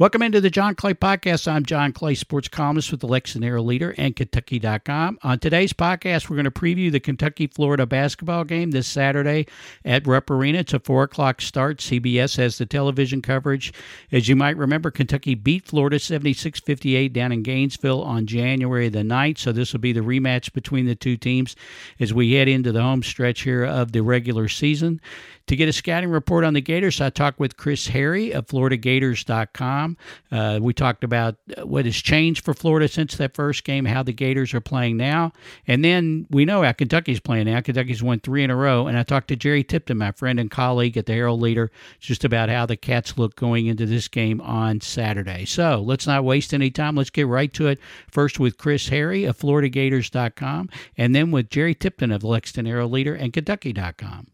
[0.00, 1.46] Welcome into the John Clay Podcast.
[1.46, 5.18] I'm John Clay, sports columnist with the Lexington Leader and Kentucky.com.
[5.22, 9.44] On today's podcast, we're going to preview the Kentucky Florida basketball game this Saturday
[9.84, 10.60] at Rupp Arena.
[10.60, 11.80] It's a 4 o'clock start.
[11.80, 13.74] CBS has the television coverage.
[14.10, 19.00] As you might remember, Kentucky beat Florida 76 58 down in Gainesville on January the
[19.00, 19.36] 9th.
[19.36, 21.56] So this will be the rematch between the two teams
[21.98, 24.98] as we head into the home stretch here of the regular season.
[25.46, 29.96] To get a scouting report on the Gators, I talked with Chris Harry of FloridaGators.com.
[30.30, 34.12] Uh, we talked about what has changed for Florida since that first game, how the
[34.12, 35.32] Gators are playing now,
[35.66, 37.60] and then we know how Kentucky's playing now.
[37.60, 40.50] Kentucky's won three in a row, and I talked to Jerry Tipton, my friend and
[40.50, 44.40] colleague at the Herald Leader, just about how the Cats look going into this game
[44.40, 45.44] on Saturday.
[45.46, 46.94] So let's not waste any time.
[46.94, 47.80] Let's get right to it.
[48.10, 53.14] First with Chris Harry of FloridaGators.com, and then with Jerry Tipton of Lexington Herald Leader
[53.14, 54.28] and Kentucky.com.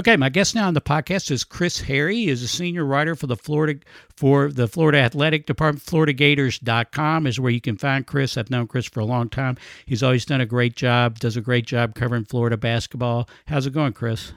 [0.00, 2.14] Okay, my guest now on the podcast is Chris Harry.
[2.14, 3.80] He is a senior writer for the Florida
[4.16, 5.84] for the Florida Athletic Department.
[5.84, 8.38] FloridaGators.com is where you can find Chris.
[8.38, 9.58] I've known Chris for a long time.
[9.84, 13.28] He's always done a great job, does a great job covering Florida basketball.
[13.46, 14.32] How's it going, Chris?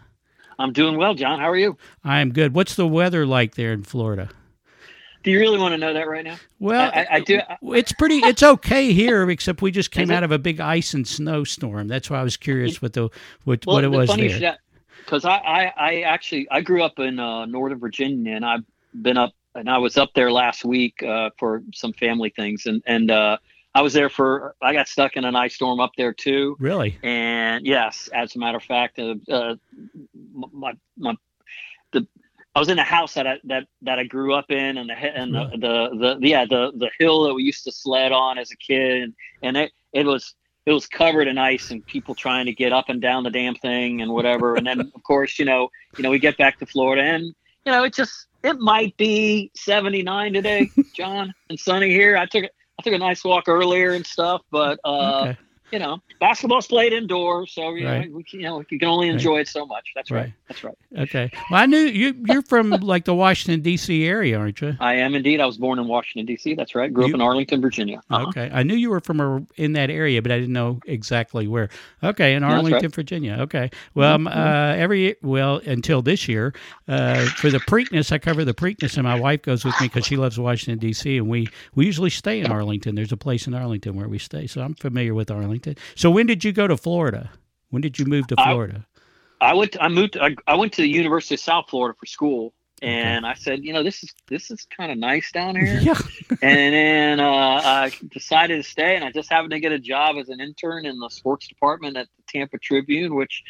[0.60, 1.40] I'm doing well, John.
[1.40, 1.78] How are you?
[2.04, 2.54] I am good.
[2.54, 4.32] What's the weather like there in Florida?
[5.24, 6.36] Do you really want to know that right now?
[6.60, 7.40] Well, I, I do.
[7.62, 8.18] It's pretty.
[8.18, 11.88] It's okay here, except we just came out of a big ice and snowstorm.
[11.88, 13.04] That's why I was curious what the
[13.46, 14.58] what, well, what it was funny there.
[15.06, 18.64] Because I, I, I actually I grew up in uh, Northern Virginia, and I've
[19.02, 22.82] been up, and I was up there last week uh, for some family things, and
[22.86, 23.38] and uh,
[23.76, 24.56] I was there for.
[24.62, 26.56] I got stuck in an ice storm up there too.
[26.60, 26.98] Really?
[27.04, 29.56] And yes, as a matter of fact, uh, uh,
[30.52, 31.16] my my
[31.92, 32.08] the
[32.56, 34.94] I was in a house that I that that I grew up in, and the
[34.94, 38.52] and the, the the yeah the the hill that we used to sled on as
[38.52, 40.36] a kid, and, and it it was
[40.66, 43.56] it was covered in ice and people trying to get up and down the damn
[43.56, 44.56] thing and whatever.
[44.56, 47.24] and then of course you know you know we get back to Florida and
[47.66, 52.18] you know it just it might be 79 today, John, and sunny here.
[52.18, 55.38] I took I took a nice walk earlier and stuff, but uh, Okay.
[55.74, 58.10] You know basketball's played indoors, so you Right.
[58.10, 59.88] know we, can- you know you can only enjoy it so much.
[59.96, 60.20] That's right.
[60.26, 60.34] Right.
[60.48, 60.78] That's right.
[61.00, 61.32] Okay.
[61.50, 62.14] Well, I knew you.
[62.28, 64.06] You're from like the Washington D.C.
[64.06, 64.78] area, aren't you?
[64.80, 65.42] I am indeed.
[65.42, 66.54] I was born in Washington D.C.
[66.54, 66.94] That's right.
[66.94, 68.00] Grew You- up in Arlington, Virginia.
[68.12, 68.28] Uh-huh.
[68.28, 68.50] Okay.
[68.54, 71.70] I knew you were from a, in that area, but I didn't know exactly where.
[72.04, 72.96] Okay, in Arlington, right.
[72.96, 73.38] Virginia.
[73.42, 73.72] Okay.
[73.96, 74.32] Well, um, uh,
[74.78, 76.54] every well until this year,
[76.88, 80.06] uh, for the Preakness, I cover the Preakness, and my wife goes with me because
[80.06, 81.18] she loves Washington D.C.
[81.18, 82.94] and we we usually stay in Arlington.
[82.94, 85.63] There's a place in Arlington where we stay, so I'm familiar with Arlington.
[85.96, 87.32] So when did you go to Florida?
[87.70, 88.86] When did you move to Florida?
[89.42, 89.76] I went.
[89.80, 90.18] I moved.
[90.18, 93.74] I, I went to the University of South Florida for school, and I said, you
[93.74, 95.80] know, this is this is kind of nice down here.
[95.82, 96.00] yeah.
[96.42, 100.18] and then uh, I decided to stay, and I just happened to get a job
[100.18, 103.44] as an intern in the sports department at the Tampa Tribune, which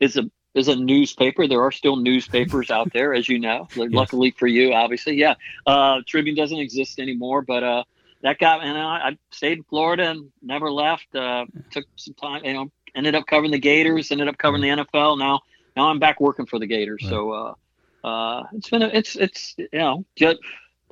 [0.00, 1.46] is a is a newspaper.
[1.46, 3.68] There are still newspapers out there, as you know.
[3.76, 5.34] Luckily for you, obviously, yeah.
[5.66, 7.84] Uh, Tribune doesn't exist anymore, but uh,
[8.22, 11.14] that got and I, I stayed in Florida and never left.
[11.14, 14.68] Uh, took some time, you know, ended up covering the Gators, ended up covering the
[14.68, 15.18] NFL.
[15.18, 15.40] Now,
[15.76, 17.04] now I'm back working for the Gators.
[17.08, 20.38] So uh, uh, it's been a, it's it's you know just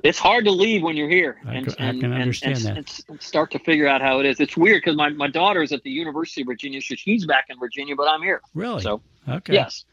[0.03, 2.65] it's hard to leave when you're here I and, I and, can and- understand and,
[2.65, 2.77] that.
[2.77, 4.39] and s- and start to figure out how it is.
[4.39, 7.57] It's weird because my, my daughter's at the University of Virginia, so she's back in
[7.59, 8.41] Virginia, but I'm here.
[8.53, 8.81] Really?
[8.81, 9.53] So Okay.
[9.53, 9.85] Yes.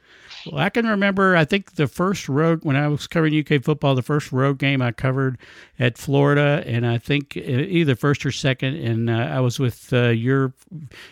[0.47, 1.37] Well, I can remember.
[1.37, 4.83] I think the first road when I was covering UK football, the first road game
[4.83, 5.39] I covered
[5.79, 10.09] at Florida, and I think either first or second, and uh, I was with uh,
[10.09, 10.53] your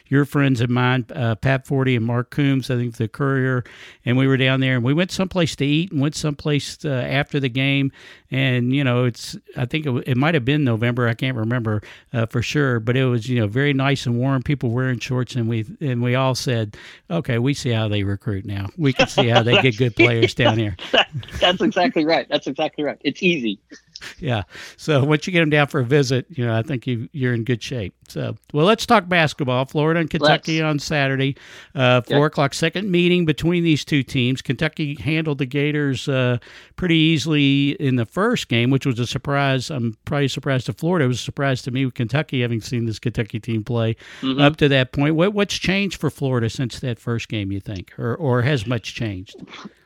[0.07, 2.71] your friends of mine, uh, Pat Forde and Mark Coomes.
[2.71, 3.65] I think the Courier,
[4.05, 6.89] and we were down there, and we went someplace to eat, and went someplace uh,
[6.89, 7.91] after the game,
[8.31, 11.09] and you know, it's I think it, it might have been November.
[11.09, 11.83] I can't remember
[12.13, 14.43] uh, for sure, but it was you know very nice and warm.
[14.43, 16.77] People wearing shorts, and we and we all said,
[17.11, 18.69] okay, we see how they recruit now.
[18.77, 20.77] We can see how they get good players down here.
[21.41, 22.27] That's exactly right.
[22.29, 22.99] That's exactly right.
[23.03, 23.59] It's easy.
[24.19, 24.45] Yeah.
[24.77, 27.35] So once you get them down for a visit, you know, I think you you're
[27.35, 27.95] in good shape.
[28.09, 29.65] So, well, let's talk basketball.
[29.65, 30.71] Florida and Kentucky let's.
[30.71, 31.37] on Saturday,
[31.75, 32.27] uh, four yep.
[32.27, 32.55] o'clock.
[32.55, 34.43] Second meeting between these two teams.
[34.43, 36.39] Kentucky handled the Gators uh,
[36.77, 39.71] pretty easily in the first game, which was a surprise.
[39.71, 41.07] I'm probably surprised to Florida.
[41.07, 44.41] It was a surprise to me with Kentucky having seen this Kentucky team play mm-hmm.
[44.41, 45.15] up to that point.
[45.15, 47.51] What what's changed for Florida since that first game?
[47.51, 49.37] You think, or or has much changed?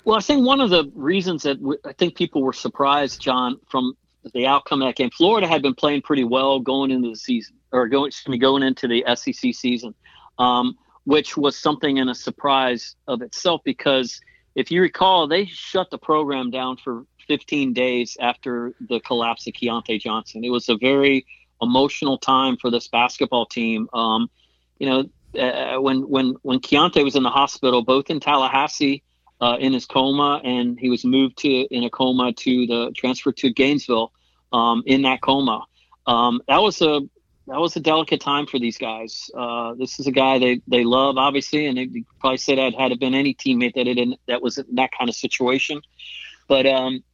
[0.05, 3.97] Well, I think one of the reasons that I think people were surprised, John, from
[4.33, 5.11] the outcome of that game.
[5.11, 8.89] Florida had been playing pretty well going into the season, or going me, going into
[8.89, 9.95] the SEC season,
[10.39, 14.21] um, which was something in a surprise of itself because
[14.55, 19.53] if you recall, they shut the program down for 15 days after the collapse of
[19.53, 20.45] Keyontae Johnson.
[20.45, 21.27] It was a very
[21.61, 23.89] emotional time for this basketball team.
[23.93, 24.31] Um,
[24.79, 29.03] you know, uh, when when when Keyontae was in the hospital, both in Tallahassee
[29.41, 33.33] uh, in his coma, and he was moved to in a coma to the transfer
[33.33, 34.13] to Gainesville
[34.57, 35.65] um, in that coma.
[36.07, 37.01] Um, that was a
[37.49, 39.31] that was a delicate time for these guys.
[39.37, 42.91] Uh, this is a guy they, they love, obviously, and they probably said that had
[42.91, 45.81] it been any teammate that it that was in that kind of situation.
[46.49, 47.05] But um,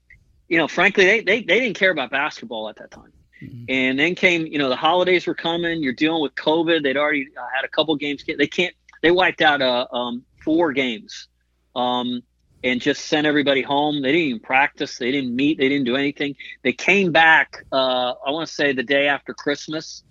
[0.48, 3.12] you know, frankly, they, they they didn't care about basketball at that time.
[3.42, 3.64] Mm-hmm.
[3.68, 5.82] And then came, you know, the holidays were coming.
[5.82, 6.84] You're dealing with COVID.
[6.84, 8.24] They'd already uh, had a couple games.
[8.24, 8.74] They can't.
[9.02, 11.26] They wiped out uh, um, four games
[11.74, 12.22] um,
[12.64, 14.02] and just sent everybody home.
[14.02, 14.98] They didn't even practice.
[14.98, 15.58] They didn't meet.
[15.58, 16.36] They didn't do anything.
[16.62, 20.04] They came back, uh, I want to say the day after Christmas,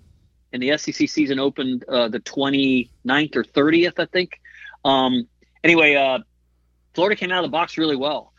[0.53, 4.39] and the SEC season opened uh, the 29th or 30th, I think.
[4.83, 5.27] Um,
[5.63, 6.19] anyway, uh,
[6.93, 8.33] Florida came out of the box really well.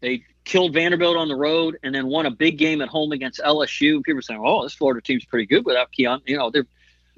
[0.00, 3.40] They killed Vanderbilt on the road and then won a big game at home against
[3.40, 4.02] LSU.
[4.02, 6.22] People were saying, oh, this Florida team's pretty good without Keon.
[6.26, 6.66] You know, they're–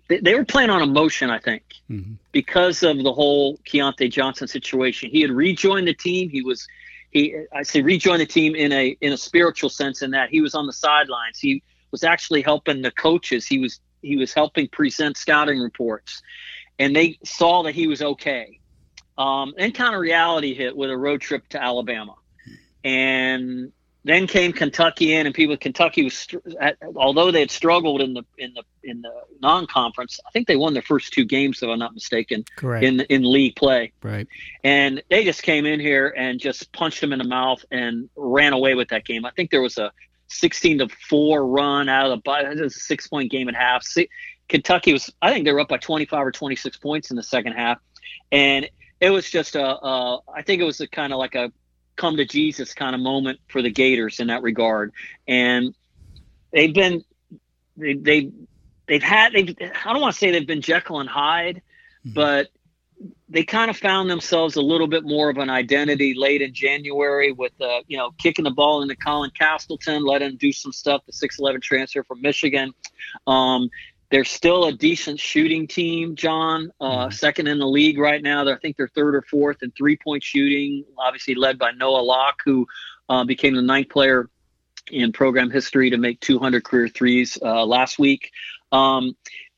[0.08, 2.14] they, they were playing on emotion, I think, mm-hmm.
[2.32, 5.10] because of the whole Keyontae Johnson situation.
[5.10, 6.28] He had rejoined the team.
[6.28, 6.66] He was
[7.10, 10.40] he I say rejoined the team in a in a spiritual sense in that he
[10.40, 11.38] was on the sidelines.
[11.38, 13.46] He was actually helping the coaches.
[13.46, 16.22] He was he was helping present scouting reports,
[16.78, 18.58] and they saw that he was okay.
[19.16, 22.16] Um, and kind of reality hit with a road trip to Alabama,
[22.82, 23.72] and
[24.04, 26.26] then came Kentucky in, and people Kentucky was
[26.94, 30.74] although they had struggled in the in the in the non-conference, I think they won
[30.74, 32.84] their first two games, if I'm not mistaken, Correct.
[32.84, 33.92] in in league play.
[34.02, 34.28] Right.
[34.62, 38.52] And they just came in here and just punched them in the mouth and ran
[38.52, 39.24] away with that game.
[39.24, 39.90] I think there was a
[40.28, 43.86] 16 to four run out of the it was a six point game at half.
[44.48, 47.54] Kentucky was I think they were up by 25 or 26 points in the second
[47.54, 47.78] half,
[48.30, 48.68] and
[49.00, 51.50] it was just a, a I think it was a kind of like a
[51.96, 54.92] come to Jesus kind of moment for the Gators in that regard.
[55.26, 55.74] And
[56.52, 57.04] they've been
[57.76, 58.30] they they
[58.86, 59.54] they've had they
[59.84, 61.62] I don't want to say they've been Jekyll and Hyde,
[62.04, 62.14] mm-hmm.
[62.14, 62.48] but
[63.28, 67.32] they kind of found themselves a little bit more of an identity late in January
[67.32, 71.02] with uh, you know kicking the ball into Colin Castleton, let him do some stuff.
[71.06, 72.72] The six eleven transfer from Michigan.
[73.26, 73.70] Um,
[74.14, 76.70] they're still a decent shooting team, John.
[76.80, 77.10] Uh, mm-hmm.
[77.10, 78.48] Second in the league right now.
[78.48, 82.40] I think they're third or fourth in three point shooting, obviously led by Noah Locke,
[82.44, 82.64] who
[83.08, 84.30] uh, became the ninth player
[84.92, 88.30] in program history to make 200 career threes uh, last week.
[88.70, 89.16] Um,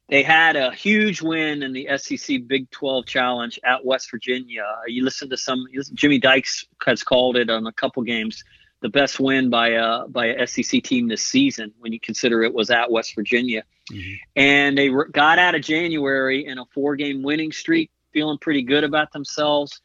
[0.09, 4.65] they had a huge win in the SEC Big 12 Challenge at West Virginia.
[4.87, 8.43] You listen to some, Jimmy Dykes has called it on a couple games
[8.81, 12.55] the best win by a by a SEC team this season when you consider it
[12.55, 13.63] was at West Virginia.
[13.93, 14.15] Mm-hmm.
[14.37, 18.63] And they re- got out of January in a four game winning streak, feeling pretty
[18.63, 19.81] good about themselves.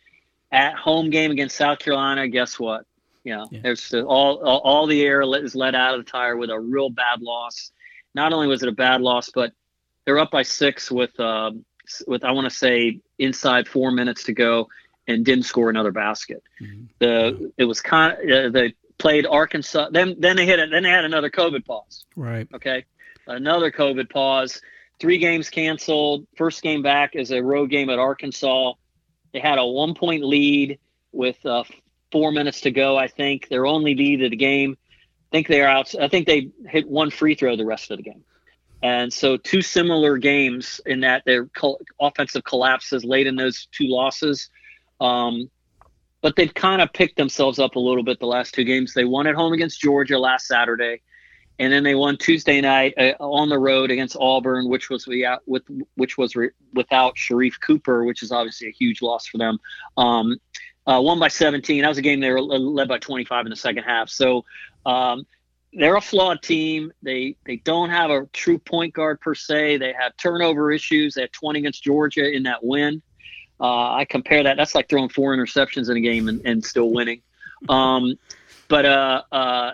[0.51, 2.85] At home game against South Carolina, guess what?
[3.23, 3.59] You know, yeah.
[3.63, 6.59] there's the, all, all, all the air is let out of the tire with a
[6.59, 7.71] real bad loss.
[8.13, 9.53] Not only was it a bad loss, but
[10.03, 11.51] they're up by six with uh,
[12.07, 14.67] with I want to say inside four minutes to go
[15.07, 16.43] and didn't score another basket.
[16.59, 16.83] Mm-hmm.
[16.99, 19.89] The it was kind of, uh, the played Arkansas.
[19.91, 20.69] Then then they hit it.
[20.71, 22.05] Then they had another COVID pause.
[22.15, 22.47] Right.
[22.53, 22.85] Okay.
[23.35, 24.61] Another COVID pause.
[24.99, 26.27] Three games canceled.
[26.37, 28.73] First game back is a road game at Arkansas.
[29.33, 30.79] They had a one point lead
[31.11, 31.63] with uh,
[32.11, 32.97] four minutes to go.
[32.97, 34.77] I think their only lead of the game.
[34.81, 35.95] I think they're out.
[35.99, 38.23] I think they hit one free throw the rest of the game.
[38.83, 41.47] And so, two similar games in that their
[41.99, 44.49] offensive collapses late in those two losses.
[44.99, 45.49] Um,
[46.21, 48.93] but they've kind of picked themselves up a little bit the last two games.
[48.93, 51.01] They won at home against Georgia last Saturday,
[51.59, 55.41] and then they won Tuesday night uh, on the road against Auburn, which was without
[55.45, 55.63] with
[55.95, 59.59] which was re- without Sharife Cooper, which is obviously a huge loss for them.
[59.97, 60.37] Um,
[60.87, 61.81] uh, won by 17.
[61.81, 64.09] That was a game they were led by 25 in the second half.
[64.09, 64.45] So
[64.85, 65.27] um,
[65.73, 66.91] they're a flawed team.
[67.01, 69.77] They they don't have a true point guard per se.
[69.77, 71.13] They have turnover issues.
[71.13, 73.01] They had 20 against Georgia in that win.
[73.59, 74.57] Uh, I compare that.
[74.57, 77.21] That's like throwing four interceptions in a game and, and still winning.
[77.69, 78.15] Um,
[78.67, 79.71] but uh, uh,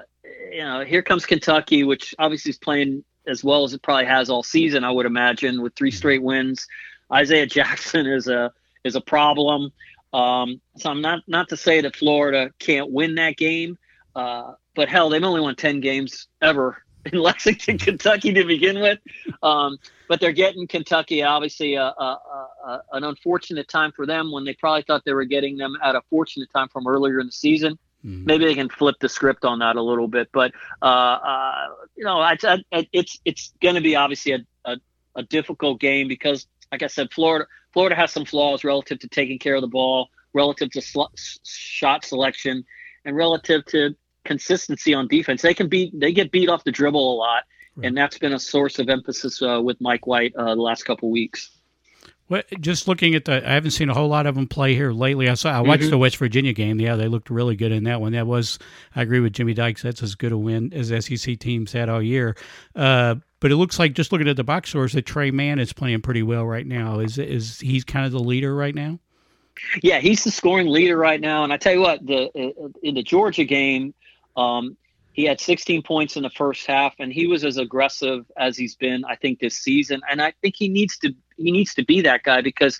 [0.51, 4.29] you know, here comes Kentucky, which obviously is playing as well as it probably has
[4.29, 4.83] all season.
[4.83, 6.67] I would imagine with three straight wins.
[7.11, 8.51] Isaiah Jackson is a
[8.83, 9.71] is a problem.
[10.13, 13.77] Um, so I'm not not to say that Florida can't win that game,
[14.15, 18.99] uh, but hell, they've only won ten games ever in Lexington, Kentucky to begin with.
[19.43, 22.19] Um, but they're getting Kentucky obviously a, a,
[22.65, 25.95] a, an unfortunate time for them when they probably thought they were getting them at
[25.95, 27.77] a fortunate time from earlier in the season.
[28.05, 28.25] Mm-hmm.
[28.25, 30.51] Maybe they can flip the script on that a little bit, but
[30.81, 34.77] uh, uh, you know, I, I, it's it's going to be obviously a, a,
[35.15, 39.39] a difficult game because, like I said, Florida Florida has some flaws relative to taking
[39.39, 41.13] care of the ball, relative to sl-
[41.43, 42.63] shot selection,
[43.03, 45.41] and relative to consistency on defense.
[45.41, 47.43] They can beat they get beat off the dribble a lot,
[47.75, 47.87] right.
[47.87, 51.09] and that's been a source of emphasis uh, with Mike White uh, the last couple
[51.09, 51.56] weeks.
[52.29, 54.91] Well, just looking at the, I haven't seen a whole lot of them play here
[54.91, 55.29] lately.
[55.29, 55.91] I saw, I watched mm-hmm.
[55.91, 56.79] the West Virginia game.
[56.79, 58.11] Yeah, they looked really good in that one.
[58.11, 58.59] That was,
[58.95, 59.81] I agree with Jimmy Dykes.
[59.81, 62.35] That's as good a win as SEC teams had all year.
[62.75, 65.71] Uh, but it looks like just looking at the box scores that Tre Mann is
[65.71, 66.99] playing pretty well right now.
[66.99, 68.99] Is is he's kind of the leader right now?
[69.81, 71.43] Yeah, he's the scoring leader right now.
[71.43, 72.31] And I tell you what, the
[72.81, 73.93] in the Georgia game,
[74.35, 74.75] um,
[75.13, 78.75] he had 16 points in the first half, and he was as aggressive as he's
[78.75, 80.01] been, I think, this season.
[80.09, 82.77] And I think he needs to he needs to be that guy because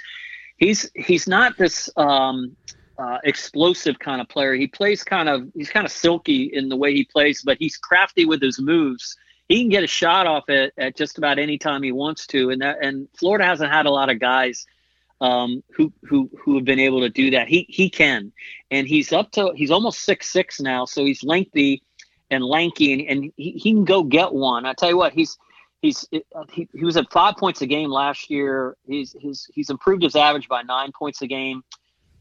[0.58, 2.56] he's he's not this um,
[2.98, 4.54] uh, explosive kind of player.
[4.54, 7.78] He plays kind of he's kind of silky in the way he plays, but he's
[7.78, 9.16] crafty with his moves.
[9.48, 12.50] He can get a shot off it at just about any time he wants to,
[12.50, 14.66] and that and Florida hasn't had a lot of guys
[15.22, 17.48] um, who who who have been able to do that.
[17.48, 18.32] He he can,
[18.72, 21.84] and he's up to he's almost six six now, so he's lengthy
[22.30, 24.66] and lanky, and, and he, he can go get one.
[24.66, 25.38] I tell you what, he's
[25.82, 26.08] he's
[26.52, 28.76] he, he was at five points a game last year.
[28.88, 31.64] He's he's he's improved his average by nine points a game,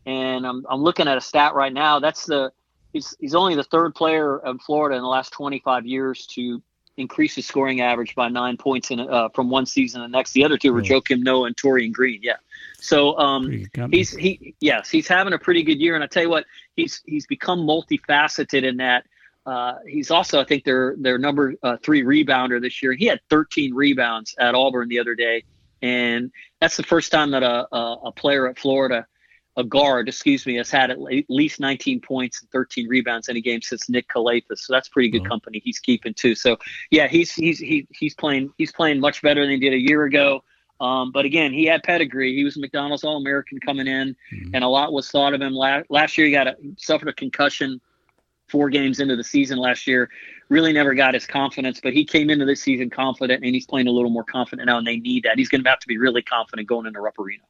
[0.04, 1.98] and I'm I'm looking at a stat right now.
[1.98, 2.52] That's the
[2.92, 6.62] he's he's only the third player in Florida in the last 25 years to
[6.96, 10.32] increase his scoring average by nine points in uh, from one season to the next.
[10.32, 10.82] The other two were oh.
[10.82, 12.20] Joakim Noah and Taurean Green.
[12.22, 12.36] Yeah.
[12.78, 16.30] So um, he's he yes he's having a pretty good year, and I tell you
[16.30, 16.44] what
[16.74, 19.06] he's he's become multifaceted in that
[19.46, 22.92] uh, he's also, I think, their their number uh, three rebounder this year.
[22.92, 25.44] He had 13 rebounds at Auburn the other day,
[25.82, 29.06] and that's the first time that a, a, a player at Florida,
[29.56, 30.98] a guard, excuse me, has had at
[31.28, 34.58] least 19 points and 13 rebounds in a game since Nick Calathes.
[34.58, 35.28] So that's pretty good oh.
[35.28, 36.34] company he's keeping too.
[36.34, 36.56] So
[36.90, 40.04] yeah, he's he's he, he's playing he's playing much better than he did a year
[40.04, 40.42] ago.
[40.80, 42.34] Um, but again, he had pedigree.
[42.34, 44.54] He was a McDonald's All American coming in, mm-hmm.
[44.54, 45.54] and a lot was thought of him.
[45.54, 47.80] Last, last year, he got a, suffered a concussion
[48.48, 50.08] four games into the season last year,
[50.48, 53.88] really never got his confidence, but he came into this season confident and he's playing
[53.88, 55.38] a little more confident now, and they need that.
[55.38, 57.42] He's going to have to be really confident going into Rupp Arena.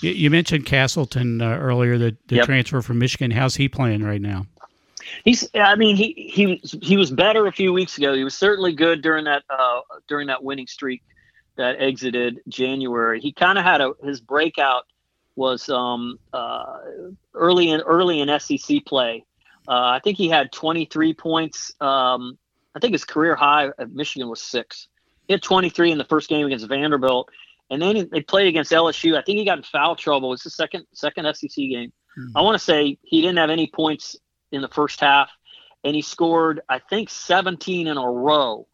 [0.00, 2.46] You, mentioned Castleton uh, earlier, the, the yep.
[2.46, 3.32] transfer from Michigan.
[3.32, 4.46] How's he playing right now?
[5.24, 5.48] He's.
[5.54, 8.14] I mean, he he he was better a few weeks ago.
[8.14, 11.02] He was certainly good during that uh, during that winning streak
[11.56, 13.20] that exited January.
[13.20, 14.84] He kind of had a his breakout
[15.36, 16.78] was um, uh,
[17.34, 19.24] early in early in SEC play
[19.68, 21.72] uh, I think he had 23 points.
[21.80, 22.38] Um,
[22.74, 24.88] I think his career high at Michigan was six.
[25.26, 27.30] He had 23 in the first game against Vanderbilt,
[27.70, 29.16] and then they played against LSU.
[29.16, 30.32] I think he got in foul trouble.
[30.32, 31.92] It's the second second SEC game.
[32.18, 32.36] Mm-hmm.
[32.36, 34.16] I want to say he didn't have any points
[34.52, 35.30] in the first half,
[35.84, 38.66] and he scored I think 17 in a row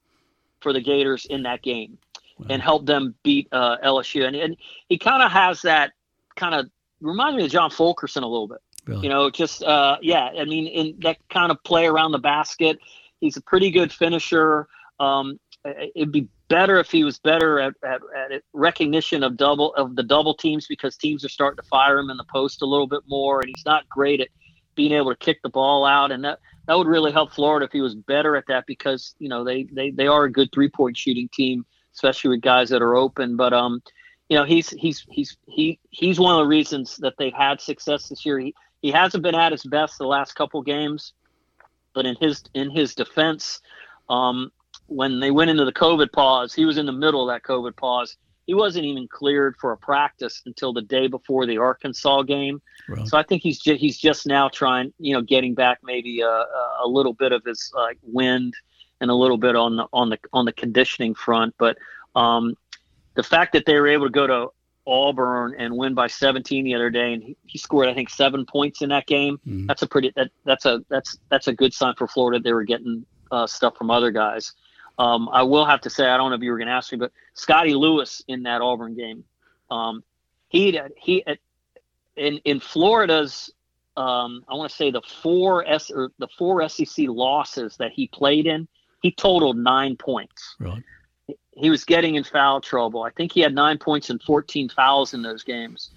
[0.61, 1.99] for the Gators in that game,
[2.39, 2.47] wow.
[2.51, 4.27] and helped them beat uh, LSU.
[4.27, 4.57] And, and
[4.89, 5.93] he kind of has that
[6.37, 6.71] kind of
[7.01, 8.59] reminds me of John Fulkerson a little bit.
[8.87, 9.05] Really?
[9.05, 10.31] You know, just uh, yeah.
[10.39, 12.79] I mean, in that kind of play around the basket,
[13.21, 14.67] he's a pretty good finisher.
[14.99, 15.39] Um,
[15.95, 20.03] it'd be better if he was better at, at, at, recognition of double of the
[20.03, 23.03] double teams because teams are starting to fire him in the post a little bit
[23.07, 24.29] more, and he's not great at
[24.75, 27.73] being able to kick the ball out, and that that would really help Florida if
[27.73, 30.69] he was better at that because you know they they, they are a good three
[30.69, 33.37] point shooting team, especially with guys that are open.
[33.37, 33.83] But um,
[34.29, 38.09] you know he's he's he's he he's one of the reasons that they've had success
[38.09, 38.39] this year.
[38.39, 41.15] He he hasn't been at his best the last couple games,
[41.95, 43.61] but in his in his defense,
[44.11, 44.51] um,
[44.87, 47.77] when they went into the COVID pause, he was in the middle of that COVID
[47.77, 48.17] pause.
[48.47, 52.61] he wasn't even cleared for a practice until the day before the Arkansas game.
[52.89, 53.07] Right.
[53.07, 56.27] So I think he's ju- he's just now trying, you know, getting back maybe a,
[56.85, 58.55] a little bit of his uh, wind
[59.01, 61.55] and a little bit on the on the on the conditioning front.
[61.59, 61.79] But
[62.17, 62.57] um,
[63.15, 64.49] the fact that they were able to go to
[64.87, 68.45] Auburn and win by 17 the other day, and he, he scored I think seven
[68.45, 69.39] points in that game.
[69.47, 69.67] Mm-hmm.
[69.67, 72.43] That's a pretty that that's a that's that's a good sign for Florida.
[72.43, 74.53] They were getting uh, stuff from other guys.
[74.99, 76.93] Um, I will have to say I don't know if you were going to ask
[76.93, 79.25] me, but Scotty Lewis in that Auburn game,
[79.71, 80.03] um,
[80.49, 81.25] he he
[82.17, 83.53] in in Florida's
[83.97, 88.09] um, I want to say the four S or the four SEC losses that he
[88.09, 88.67] played in,
[89.01, 90.57] he totaled nine points.
[90.59, 90.83] Right
[91.55, 93.03] he was getting in foul trouble.
[93.03, 95.91] I think he had nine points and 14 fouls in those games.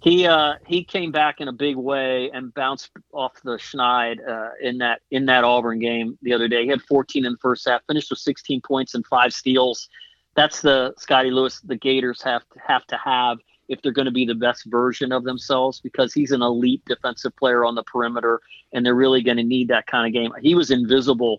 [0.00, 4.50] He uh, he came back in a big way and bounced off the schneid uh,
[4.60, 6.62] in that in that Auburn game the other day.
[6.62, 9.88] He had 14 in the first half, finished with 16 points and five steals.
[10.36, 13.38] That's the Scotty Lewis the Gators have to have to have
[13.68, 17.34] if they're going to be the best version of themselves because he's an elite defensive
[17.36, 18.40] player on the perimeter
[18.72, 20.32] and they're really going to need that kind of game.
[20.40, 21.38] He was invisible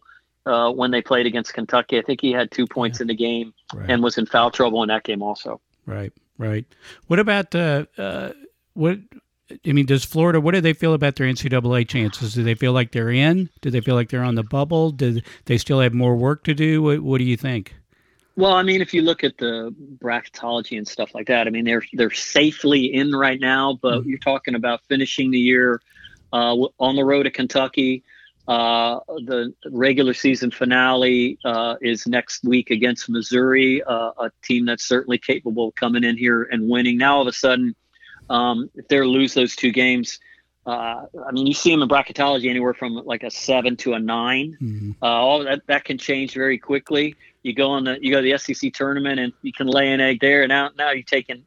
[0.49, 1.99] uh, when they played against Kentucky.
[1.99, 3.03] I think he had two points yeah.
[3.03, 3.89] in the game right.
[3.89, 5.61] and was in foul trouble in that game also.
[5.85, 6.65] Right, right.
[7.07, 8.31] What about uh, uh,
[8.73, 8.99] what?
[9.65, 10.39] I mean, does Florida?
[10.39, 12.35] What do they feel about their NCAA chances?
[12.35, 13.49] Do they feel like they're in?
[13.61, 14.91] Do they feel like they're on the bubble?
[14.91, 16.83] Do they still have more work to do?
[16.83, 17.73] What, what do you think?
[18.35, 21.65] Well, I mean, if you look at the bracketology and stuff like that, I mean,
[21.65, 23.79] they're they're safely in right now.
[23.81, 24.09] But mm-hmm.
[24.09, 25.81] you're talking about finishing the year
[26.31, 28.03] uh, on the road to Kentucky.
[28.49, 34.85] Uh, the regular season finale uh, is next week against Missouri, uh, a team that's
[34.85, 36.97] certainly capable of coming in here and winning.
[36.97, 37.75] Now, all of a sudden,
[38.27, 40.19] um, if they lose those two games,
[40.65, 43.99] uh, I mean, you see them in bracketology anywhere from like a seven to a
[43.99, 44.91] 9 mm-hmm.
[44.99, 47.15] Uh, all that that can change very quickly.
[47.43, 50.01] You go on the you go to the SEC tournament and you can lay an
[50.01, 51.45] egg there, and now now you're taking,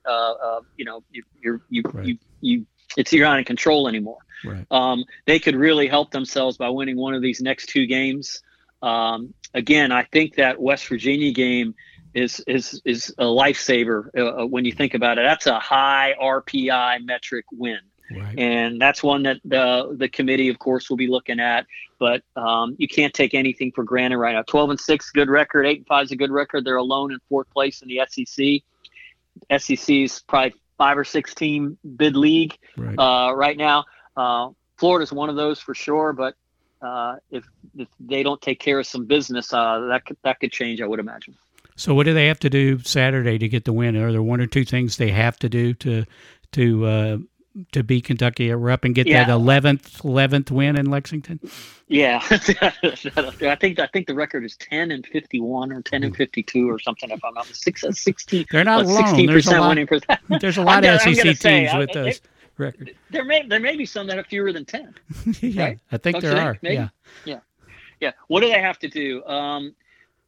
[0.76, 2.06] you know, you, you're you right.
[2.06, 2.66] you you
[2.96, 4.18] it's you're not in control anymore.
[4.44, 4.66] Right.
[4.70, 8.42] Um, they could really help themselves by winning one of these next two games.
[8.82, 11.74] Um, again, I think that West Virginia game
[12.14, 15.22] is is is a lifesaver uh, uh when you think about it.
[15.22, 17.78] That's a high RPI metric win.
[18.14, 18.38] Right.
[18.38, 21.66] And that's one that the the committee, of course, will be looking at.
[21.98, 24.42] But um, you can't take anything for granted right now.
[24.42, 25.66] Twelve and six, good record.
[25.66, 26.64] Eight and five is a good record.
[26.64, 28.62] They're alone in fourth place in the SEC.
[29.58, 33.84] SEC is probably five or six team bid league right, uh, right now.
[34.16, 36.34] Uh, Florida's one of those for sure, but
[36.82, 37.44] uh, if
[37.76, 40.80] if they don't take care of some business, uh, that could, that could change.
[40.80, 41.36] I would imagine.
[41.76, 43.96] So, what do they have to do Saturday to get the win?
[43.96, 46.04] Are there one or two things they have to do to
[46.52, 47.18] to uh,
[47.72, 49.24] to beat Kentucky at Rupp and get yeah.
[49.24, 51.40] that eleventh eleventh win in Lexington?
[51.88, 56.16] Yeah, I think I think the record is ten and fifty one or ten and
[56.16, 57.10] fifty two or something.
[57.10, 59.26] If I'm not six, 16, They're not alone.
[59.26, 59.78] There's a lot,
[60.40, 62.20] there's a lot of SEC teams say, with those
[62.62, 62.90] records.
[63.10, 64.94] There may there may be some that are fewer than ten.
[65.40, 65.80] yeah, right?
[65.90, 66.58] I think Don't there are.
[66.62, 66.74] Maybe?
[66.76, 66.88] Yeah,
[67.24, 67.40] yeah,
[68.00, 68.12] yeah.
[68.28, 69.24] What do they have to do?
[69.24, 69.74] Um,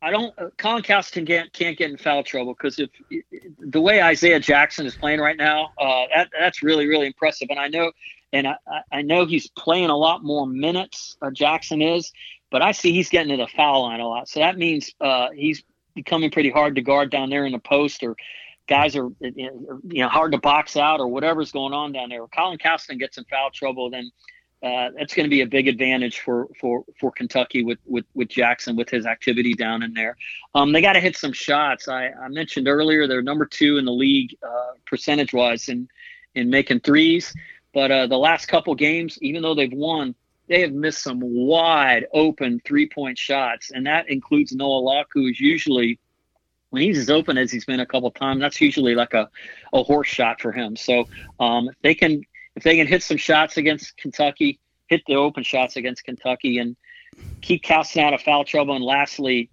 [0.03, 0.39] I don't.
[0.39, 2.91] Uh, Colin Castleton can't can't get in foul trouble because if
[3.59, 7.49] the way Isaiah Jackson is playing right now, uh, that that's really really impressive.
[7.51, 7.91] And I know,
[8.33, 8.57] and I,
[8.93, 11.17] I know he's playing a lot more minutes.
[11.23, 12.13] Uh, Jackson is,
[12.51, 14.29] but I see he's getting to the foul line a lot.
[14.29, 18.03] So that means uh, he's becoming pretty hard to guard down there in the post,
[18.03, 18.15] or
[18.67, 22.25] guys are you know hard to box out, or whatever's going on down there.
[22.25, 24.11] If Colin Castleton gets in foul trouble, then
[24.63, 28.29] uh, that's going to be a big advantage for for for Kentucky with with with
[28.29, 30.17] Jackson with his activity down in there.
[30.55, 31.89] Um, they got to hit some shots.
[31.89, 35.89] I, I mentioned earlier they're number two in the league uh, percentage wise in
[36.35, 37.35] in making threes,
[37.75, 40.15] but uh, the last couple games, even though they've won,
[40.49, 45.27] they have missed some wide open three point shots, and that includes Noah Locke, who
[45.27, 45.99] is usually
[46.75, 49.31] when he's as open as he's been a couple times, that's usually like a,
[49.73, 50.75] a horse shot for him.
[50.75, 51.07] So
[51.39, 52.25] um, if they can
[52.57, 54.59] if they can hit some shots against Kentucky,
[54.89, 56.77] hit the open shots against Kentucky, and
[57.43, 58.75] keep Castleton out of foul trouble.
[58.75, 59.51] And lastly,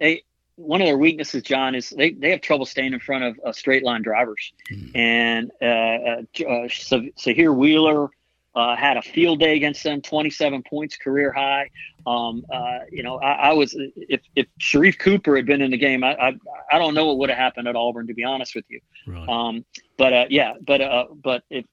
[0.00, 0.22] they
[0.56, 3.52] one of their weaknesses, John, is they, they have trouble staying in front of uh,
[3.52, 4.54] straight line drivers.
[4.70, 4.96] Mm.
[4.96, 8.08] And uh, uh, uh Sahvir Wheeler
[8.54, 11.70] uh, had a field day against them, 27 points, career high.
[12.06, 15.78] Um, uh, you know, I, I, was if if Sharife Cooper had been in the
[15.78, 16.32] game, I I,
[16.70, 18.80] I don't know what would have happened at Auburn, to be honest with you.
[19.06, 19.28] Right.
[19.28, 19.64] Um,
[19.96, 21.64] but uh, yeah, but uh, but if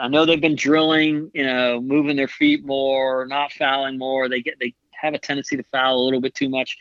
[0.00, 4.28] I know they've been drilling, you know, moving their feet more, not fouling more.
[4.28, 6.76] They get they have a tendency to foul a little bit too much.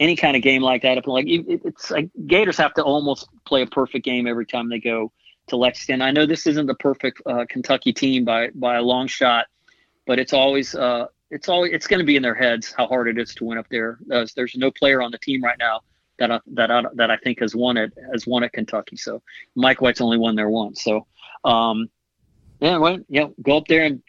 [0.00, 3.66] Any kind of game like that, like it's like Gators have to almost play a
[3.66, 5.12] perfect game every time they go
[5.48, 6.02] to Lexington.
[6.02, 9.46] I know this isn't the perfect uh, Kentucky team by by a long shot,
[10.06, 13.08] but it's always uh, it's always it's going to be in their heads how hard
[13.08, 13.98] it is to win up there.
[14.06, 15.80] There's no player on the team right now
[16.18, 18.96] that I, that I, that I think has won it has won at Kentucky.
[18.96, 19.22] So
[19.54, 20.82] Mike White's only won there once.
[20.82, 21.06] So
[21.44, 21.88] um,
[22.60, 22.98] yeah, well,
[23.42, 24.02] go up there and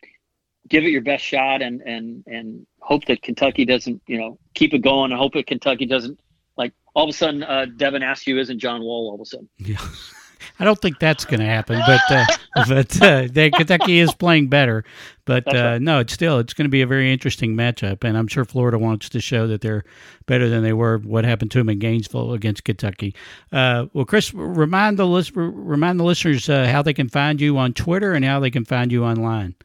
[0.68, 4.74] give it your best shot, and and and hope that Kentucky doesn't you know keep
[4.74, 5.12] it going.
[5.12, 6.20] I hope that Kentucky doesn't
[6.58, 9.50] like all of a sudden uh, Devin Askew isn't John Wall all of a sudden.
[9.58, 9.78] Yeah.
[10.60, 12.26] I don't think that's going to happen, but uh,
[12.68, 14.86] but uh, they, Kentucky is playing better.
[15.26, 18.28] But uh, no, it's still it's going to be a very interesting matchup, and I'm
[18.28, 19.84] sure Florida wants to show that they're
[20.28, 21.00] better than they were.
[21.00, 23.16] What happened to them in Gainesville against Kentucky?
[23.52, 27.58] Uh, well, Chris, remind the list, remind the listeners uh, how they can find you
[27.58, 29.56] on Twitter and how they can find you online.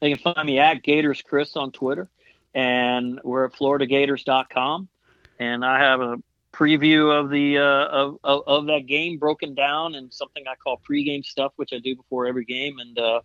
[0.00, 2.08] They can find me at Gators Chris on Twitter,
[2.54, 4.88] and we're at FloridaGators.com.
[5.38, 6.16] And I have a
[6.54, 10.80] preview of the uh, of, of, of that game broken down and something I call
[10.88, 12.78] pregame stuff, which I do before every game.
[12.78, 13.20] And uh,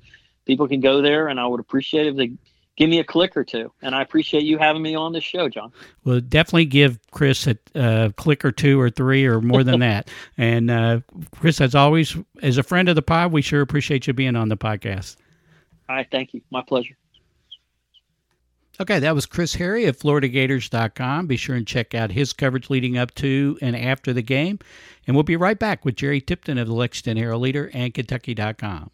[0.45, 2.31] people can go there, and I would appreciate if they
[2.75, 3.71] give me a click or two.
[3.81, 5.71] And I appreciate you having me on this show, John.
[6.05, 10.09] Well, definitely give Chris a uh, click or two or three or more than that.
[10.37, 14.13] And uh, Chris, as always, as a friend of the pod, we sure appreciate you
[14.13, 15.17] being on the podcast.
[15.87, 16.41] All right, thank you.
[16.49, 16.95] My pleasure.
[18.81, 21.27] Okay, that was Chris Harry of FloridaGators.com.
[21.27, 24.57] Be sure and check out his coverage leading up to and after the game.
[25.05, 28.89] And we'll be right back with Jerry Tipton of the Lexington Herald Leader and Kentucky.com.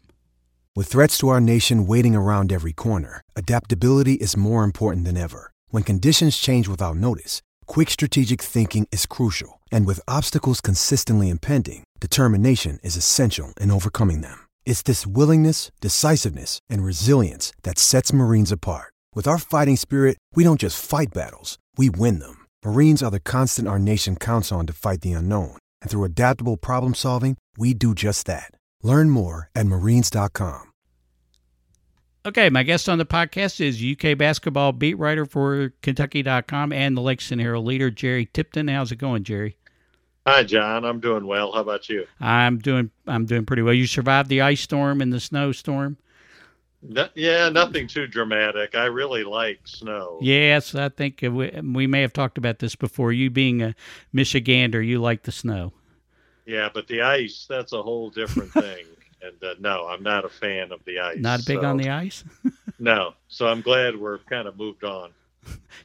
[0.74, 5.52] With threats to our nation waiting around every corner, adaptability is more important than ever.
[5.68, 9.60] When conditions change without notice, quick strategic thinking is crucial.
[9.70, 14.46] And with obstacles consistently impending, determination is essential in overcoming them.
[14.64, 18.92] It's this willingness, decisiveness, and resilience that sets Marines apart.
[19.16, 22.46] With our fighting spirit, we don't just fight battles, we win them.
[22.62, 25.56] Marines are the constant our nation counts on to fight the unknown.
[25.80, 28.50] And through adaptable problem solving, we do just that.
[28.82, 30.64] Learn more at marines.com.
[32.26, 37.00] Okay, my guest on the podcast is UK basketball beat writer for Kentucky.com and the
[37.00, 38.68] Lexington Herald leader, Jerry Tipton.
[38.68, 39.56] How's it going, Jerry?
[40.26, 40.84] Hi, John.
[40.84, 41.52] I'm doing well.
[41.52, 42.04] How about you?
[42.20, 42.90] I'm doing.
[43.06, 43.72] I'm doing pretty well.
[43.72, 45.96] You survived the ice storm and the snowstorm.
[46.88, 48.74] No, yeah, nothing too dramatic.
[48.74, 50.18] I really like snow.
[50.20, 53.12] Yes, I think we, we may have talked about this before.
[53.12, 53.74] You being a
[54.14, 55.72] Michigander, you like the snow.
[56.44, 58.84] Yeah, but the ice, that's a whole different thing.
[59.20, 61.18] and uh, no, I'm not a fan of the ice.
[61.18, 62.22] Not big so, on the ice?
[62.78, 63.14] no.
[63.28, 65.10] So I'm glad we're kind of moved on.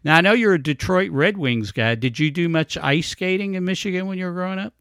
[0.03, 1.95] Now, I know you're a Detroit Red Wings guy.
[1.95, 4.73] Did you do much ice skating in Michigan when you were growing up?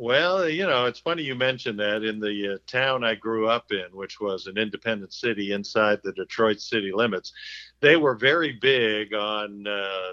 [0.00, 3.72] Well, you know, it's funny you mentioned that in the uh, town I grew up
[3.72, 7.32] in, which was an independent city inside the Detroit city limits.
[7.80, 10.12] They were very big on uh,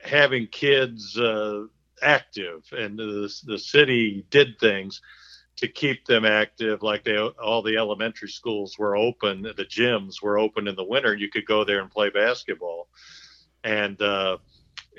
[0.00, 1.64] having kids uh,
[2.02, 5.00] active, and the, the city did things
[5.56, 6.82] to keep them active.
[6.82, 11.14] Like they, all the elementary schools were open, the gyms were open in the winter.
[11.14, 12.88] You could go there and play basketball,
[13.64, 14.36] and uh,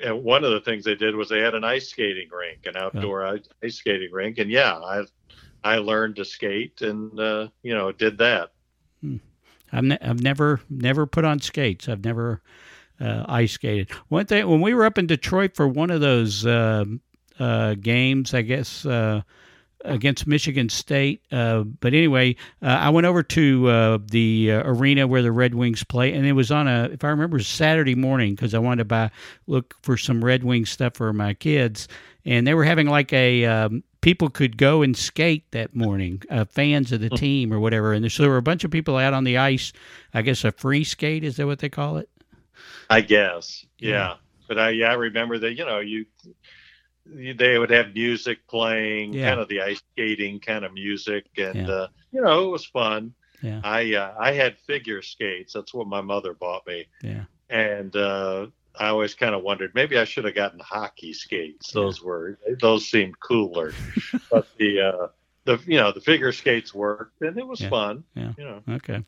[0.02, 2.76] and one of the things they did was they had an ice skating rink, an
[2.76, 3.38] outdoor yeah.
[3.62, 5.04] ice skating rink, and yeah, I
[5.62, 8.52] I learned to skate and uh, you know did that.
[9.00, 9.16] Hmm.
[9.72, 11.88] I've ne- I've never never put on skates.
[11.88, 12.42] I've never
[13.00, 13.90] uh, ice skated.
[14.08, 16.84] One thing when we were up in Detroit for one of those uh,
[17.38, 19.22] uh games, I guess uh,
[19.84, 21.22] against Michigan State.
[21.32, 25.54] Uh, but anyway, uh, I went over to uh, the uh, arena where the Red
[25.54, 28.78] Wings play, and it was on a, if I remember, Saturday morning because I wanted
[28.78, 29.10] to buy
[29.46, 31.88] look for some Red Wing stuff for my kids,
[32.24, 36.44] and they were having like a um, people could go and skate that morning, uh,
[36.44, 37.16] fans of the hmm.
[37.16, 39.72] team or whatever, and so there were a bunch of people out on the ice.
[40.14, 42.08] I guess a free skate is that what they call it?
[42.88, 43.90] I guess, yeah.
[43.90, 44.14] yeah.
[44.48, 46.06] But I yeah I remember that you know you
[47.12, 49.30] they would have music playing, yeah.
[49.30, 51.70] kind of the ice skating kind of music, and yeah.
[51.70, 53.14] uh, you know it was fun.
[53.42, 53.60] Yeah.
[53.64, 55.52] I uh, I had figure skates.
[55.52, 56.86] That's what my mother bought me.
[57.02, 57.24] Yeah.
[57.48, 58.46] And uh,
[58.78, 61.72] I always kind of wondered maybe I should have gotten hockey skates.
[61.72, 63.72] Those were those seemed cooler.
[64.30, 65.06] but the uh,
[65.50, 67.68] the you know the figure skates worked and it was yeah.
[67.68, 68.04] fun.
[68.14, 68.32] Yeah.
[68.38, 68.62] You know.
[68.68, 69.04] Okay.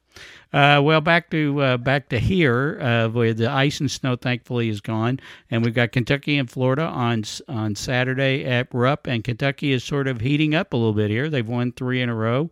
[0.53, 4.69] Uh, well, back to uh, back to here, uh, where the ice and snow thankfully
[4.69, 5.19] is gone,
[5.51, 10.09] and we've got Kentucky and Florida on on Saturday at Rupp, and Kentucky is sort
[10.09, 11.31] of heating up a little bit here.
[11.31, 12.51] They've won three in a row.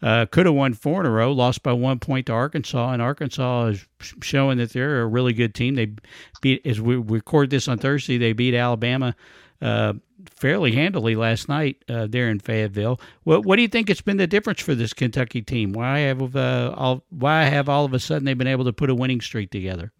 [0.00, 3.02] Uh, could have won four in a row, lost by one point to Arkansas, and
[3.02, 3.86] Arkansas is
[4.22, 5.74] showing that they're a really good team.
[5.74, 5.92] They
[6.40, 9.14] beat as we record this on Thursday, they beat Alabama
[9.62, 9.94] uh,
[10.28, 13.00] fairly handily last night uh, there in Fayetteville.
[13.24, 15.72] What what do you think has been the difference for this Kentucky team?
[15.72, 18.90] Why have uh, all why have all of a sudden they been able to put
[18.90, 19.92] a winning streak together?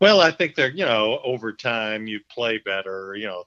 [0.00, 3.14] Well, I think they're you know over time you play better.
[3.14, 3.44] You know,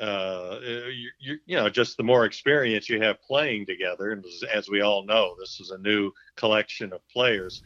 [0.00, 4.68] uh, you, you, you know just the more experience you have playing together, and as
[4.68, 7.62] we all know, this is a new collection of players.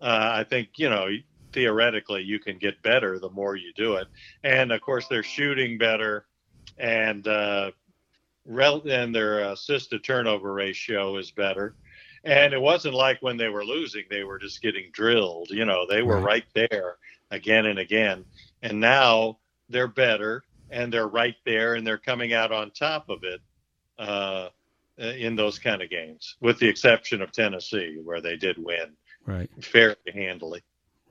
[0.00, 1.08] Uh, I think you know
[1.52, 4.08] theoretically you can get better the more you do it,
[4.42, 6.26] and of course they're shooting better
[6.78, 7.70] and uh,
[8.46, 11.74] rel- and their assist to turnover ratio is better.
[12.24, 15.50] And it wasn't like when they were losing, they were just getting drilled.
[15.50, 16.96] You know, they were right, right there
[17.30, 18.24] again and again.
[18.62, 23.24] And now they're better and they're right there and they're coming out on top of
[23.24, 23.40] it
[23.98, 24.48] uh,
[24.98, 28.92] in those kind of games, with the exception of Tennessee, where they did win
[29.26, 30.62] right fairly handily.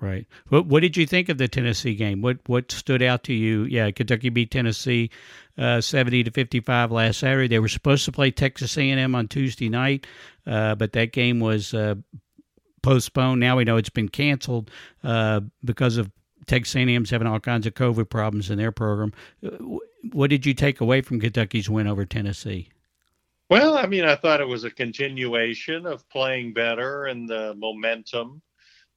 [0.01, 0.25] Right.
[0.49, 2.21] What What did you think of the Tennessee game?
[2.21, 3.65] What What stood out to you?
[3.65, 5.11] Yeah, Kentucky beat Tennessee
[5.59, 7.47] uh, seventy to fifty five last Saturday.
[7.47, 10.07] They were supposed to play Texas A and M on Tuesday night,
[10.47, 11.95] uh, but that game was uh,
[12.81, 13.39] postponed.
[13.39, 14.71] Now we know it's been canceled
[15.03, 16.09] uh, because of
[16.47, 19.13] Texas A&M's having all kinds of COVID problems in their program.
[19.45, 19.77] Uh,
[20.11, 22.69] what did you take away from Kentucky's win over Tennessee?
[23.49, 28.41] Well, I mean, I thought it was a continuation of playing better and the momentum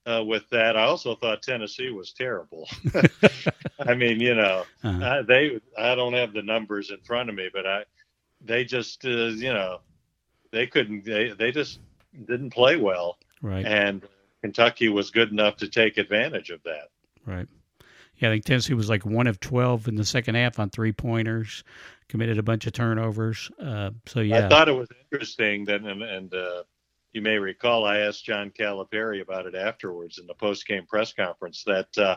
[0.07, 0.77] uh, with that.
[0.77, 2.69] I also thought Tennessee was terrible.
[3.79, 5.05] I mean, you know, uh-huh.
[5.05, 7.85] I, they I don't have the numbers in front of me, but I
[8.41, 9.81] they just uh, you know
[10.53, 11.81] they couldn't they they just
[12.27, 13.19] didn't play well.
[13.43, 13.65] Right.
[13.65, 14.03] And
[14.43, 16.89] Kentucky was good enough to take advantage of that.
[17.27, 17.49] Right.
[18.17, 20.93] Yeah, I think Tennessee was like one of twelve in the second half on three
[20.93, 21.65] pointers,
[22.09, 23.51] committed a bunch of turnovers.
[23.61, 26.63] Uh, so yeah, I thought it was interesting that and, and uh,
[27.15, 31.13] you may recall I asked John Calipari about it afterwards in the post game press
[31.13, 32.17] conference that uh,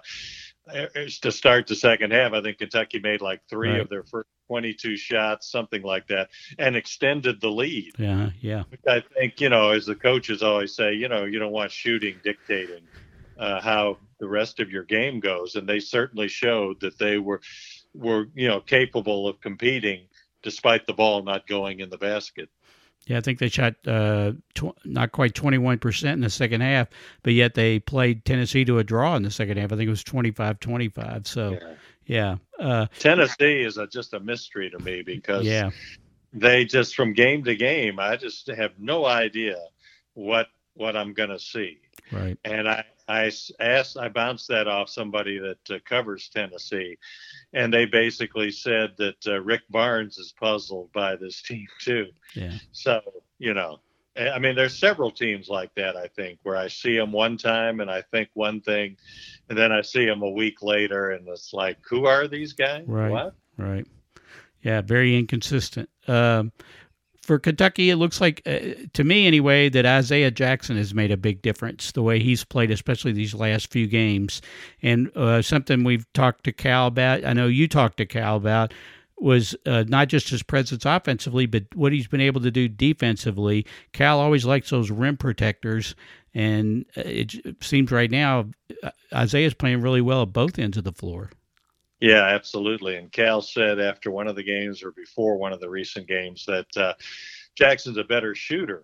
[1.22, 3.82] to start the second half, I think Kentucky made like three right.
[3.82, 7.94] of their first 22 shots, something like that, and extended the lead.
[7.98, 8.64] Yeah, yeah.
[8.70, 11.72] Which I think, you know, as the coaches always say, you know, you don't want
[11.72, 12.84] shooting dictating
[13.38, 17.42] uh, how the rest of your game goes, and they certainly showed that they were
[17.94, 20.08] were you know capable of competing
[20.44, 22.50] despite the ball not going in the basket.
[23.08, 26.90] Yeah, I think they shot uh, tw- not quite 21% in the second half,
[27.24, 29.72] but yet they played Tennessee to a draw in the second half.
[29.72, 31.26] I think it was 25 25.
[31.26, 31.58] So,
[32.06, 32.38] yeah.
[32.60, 32.66] yeah.
[32.66, 35.70] Uh, Tennessee is a, just a mystery to me because yeah.
[36.34, 39.58] they just, from game to game, I just have no idea
[40.14, 41.80] what what I'm going to see.
[42.12, 42.38] Right.
[42.46, 46.98] And I, I asked, I bounced that off somebody that uh, covers Tennessee,
[47.54, 52.08] and they basically said that uh, Rick Barnes is puzzled by this team too.
[52.36, 52.54] Yeah.
[52.72, 53.02] So
[53.40, 53.80] you know,
[54.18, 55.96] I mean, there's several teams like that.
[55.96, 58.98] I think where I see them one time and I think one thing,
[59.50, 62.84] and then I see them a week later, and it's like, who are these guys?
[62.88, 63.12] Right.
[63.12, 63.36] What?
[63.58, 63.86] Right.
[64.64, 65.90] Yeah, very inconsistent.
[66.08, 66.52] Um,
[67.28, 71.18] for Kentucky, it looks like, uh, to me anyway, that Isaiah Jackson has made a
[71.18, 74.42] big difference the way he's played, especially these last few games.
[74.82, 78.74] And uh, something we've talked to Cal about, I know you talked to Cal about,
[79.18, 83.66] was uh, not just his presence offensively, but what he's been able to do defensively.
[83.92, 85.96] Cal always likes those rim protectors,
[86.34, 88.46] and uh, it, seems right now
[88.84, 91.32] uh, Isaiah's playing really well at both ends of the floor.
[92.00, 92.96] Yeah, absolutely.
[92.96, 96.46] And Cal said after one of the games or before one of the recent games
[96.46, 96.94] that uh,
[97.56, 98.84] Jackson's a better shooter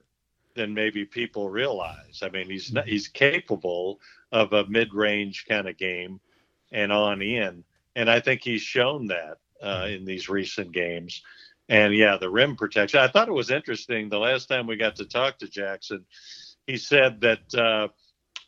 [0.55, 2.21] than maybe people realize.
[2.21, 3.99] I mean, he's not, he's capable
[4.31, 6.19] of a mid-range kind of game
[6.71, 7.63] and on in,
[7.95, 11.21] and I think he's shown that uh, in these recent games.
[11.69, 12.99] And yeah, the rim protection.
[12.99, 14.09] I thought it was interesting.
[14.09, 16.05] The last time we got to talk to Jackson,
[16.67, 17.87] he said that uh,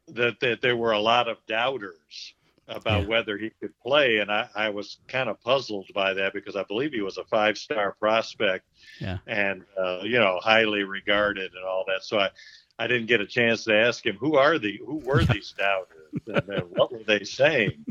[0.10, 2.35] that that there were a lot of doubters
[2.68, 3.08] about yeah.
[3.08, 4.18] whether he could play.
[4.18, 7.26] And I, I was kind of puzzled by that because I believe he was a
[7.26, 8.66] five star prospect
[9.00, 9.20] yeah.
[9.28, 12.04] and, uh, you know, highly regarded and all that.
[12.04, 12.30] So I,
[12.78, 16.12] I didn't get a chance to ask him who are the who were these doubters
[16.28, 17.86] and what were they saying.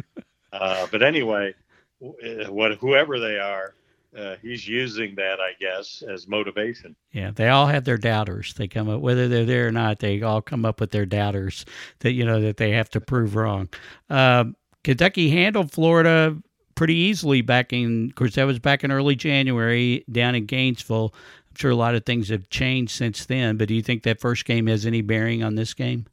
[0.53, 1.55] Uh, but anyway,
[2.01, 3.75] what whoever they are,
[4.17, 6.95] uh, he's using that, I guess, as motivation.
[7.13, 8.55] Yeah, they all have their doubters.
[8.55, 11.65] They come up, whether they're there or not, they all come up with their doubters
[12.01, 13.69] that you know that they have to prove wrong.
[14.11, 14.55] Um,
[14.85, 16.37] Kentucky handled Florida
[16.75, 21.13] pretty easily back in, of course, that was back in early January down in Gainesville.
[21.15, 24.21] I'm sure a lot of things have changed since then, but do you think that
[24.21, 26.07] first game has any bearing on this game?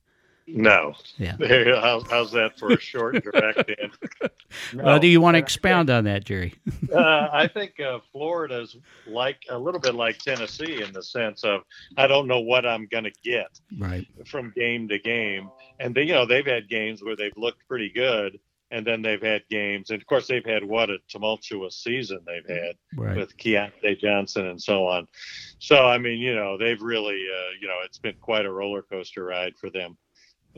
[0.48, 0.94] No.
[1.18, 1.36] Yeah.
[1.82, 4.34] How's, how's that for a short direct answer?
[4.74, 4.84] No.
[4.84, 6.54] Well, do you want to expound on that, Jerry?
[6.94, 8.76] uh, I think uh, Florida's
[9.08, 11.62] like a little bit like Tennessee in the sense of
[11.96, 13.48] I don't know what I'm going to get
[13.80, 17.66] right from game to game, and they, you know they've had games where they've looked
[17.68, 18.40] pretty good,
[18.72, 22.48] and then they've had games, and of course they've had what a tumultuous season they've
[22.48, 23.18] had right.
[23.18, 25.08] with Keyontae Johnson and so on.
[25.60, 28.82] So I mean, you know, they've really, uh, you know, it's been quite a roller
[28.82, 29.98] coaster ride for them.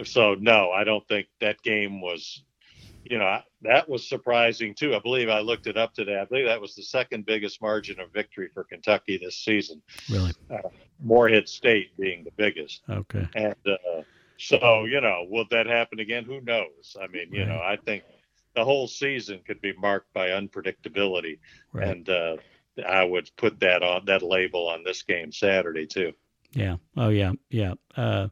[0.03, 2.43] So no, I don't think that game was.
[3.05, 4.95] You know, that was surprising too.
[4.95, 6.17] I believe I looked it up today.
[6.17, 9.81] I believe that was the second biggest margin of victory for Kentucky this season.
[10.09, 10.31] Really?
[10.49, 10.69] Uh,
[11.01, 12.81] Morehead State being the biggest.
[12.89, 13.27] Okay.
[13.35, 14.03] And uh,
[14.37, 16.25] so, you know, will that happen again?
[16.25, 16.95] Who knows?
[17.01, 17.49] I mean, you right.
[17.49, 18.03] know, I think
[18.55, 21.39] the whole season could be marked by unpredictability,
[21.71, 21.87] Right.
[21.87, 22.37] and uh,
[22.87, 26.13] I would put that on that label on this game Saturday too.
[26.53, 26.77] Yeah.
[26.97, 27.31] Oh, yeah.
[27.49, 27.73] Yeah.
[27.95, 28.27] Uh,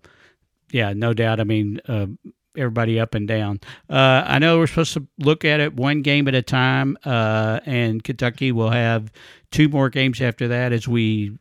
[0.71, 0.93] yeah.
[0.93, 1.39] No doubt.
[1.39, 2.07] I mean, uh,
[2.55, 3.59] everybody up and down.
[3.89, 7.59] Uh, I know we're supposed to look at it one game at a time, uh,
[7.65, 9.11] and Kentucky will have
[9.51, 11.37] two more games after that as we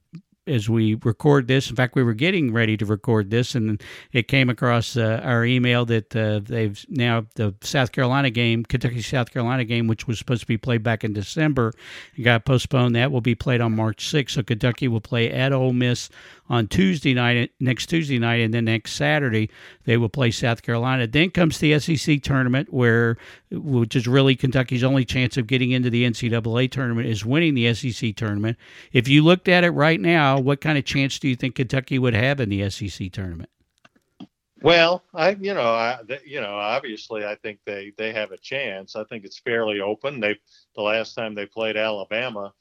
[0.47, 1.71] as we record this.
[1.71, 5.45] In fact, we were getting ready to record this, and it came across uh, our
[5.45, 10.19] email that uh, they've now the South Carolina game, Kentucky South Carolina game, which was
[10.19, 11.73] supposed to be played back in December,
[12.23, 12.97] got postponed.
[12.97, 14.31] That will be played on March 6th.
[14.31, 16.09] So Kentucky will play at Ole Miss
[16.51, 19.49] on Tuesday night, next Tuesday night, and then next Saturday
[19.85, 21.07] they will play South Carolina.
[21.07, 23.17] Then comes the SEC tournament, where
[23.53, 27.73] which is really Kentucky's only chance of getting into the NCAA tournament is winning the
[27.73, 28.59] SEC tournament.
[28.93, 32.01] If you looked at it right now, what kind of chance do you think Kentucky
[32.01, 33.49] would have in the SEC tournament?
[34.61, 38.97] Well, I you know I you know obviously I think they they have a chance.
[38.97, 40.19] I think it's fairly open.
[40.19, 40.37] They
[40.75, 42.53] the last time they played Alabama,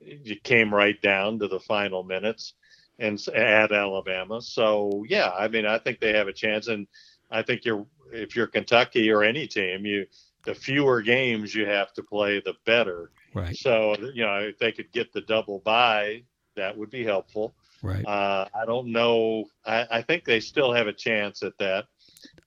[0.00, 2.54] it came right down to the final minutes
[2.98, 4.40] and at Alabama.
[4.40, 6.68] So yeah, I mean I think they have a chance.
[6.68, 6.86] And
[7.30, 10.06] I think you're if you're Kentucky or any team, you
[10.44, 13.10] the fewer games you have to play, the better.
[13.34, 16.22] Right, So you know if they could get the double bye,
[16.54, 17.54] that would be helpful.
[17.82, 18.04] right.
[18.06, 19.44] Uh, I don't know.
[19.66, 21.84] I, I think they still have a chance at that.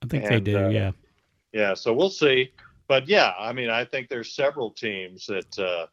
[0.01, 0.65] I think they do.
[0.65, 0.91] uh, yeah,
[1.53, 2.51] Yeah, so we'll see.
[2.87, 5.85] But yeah, I mean, I think there's several teams that uh,